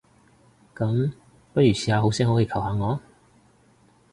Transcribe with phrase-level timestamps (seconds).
[0.75, 1.11] 噉，
[1.53, 2.99] 不如試下好聲好氣求下我？